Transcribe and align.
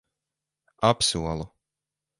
Apsolu. 0.89 1.45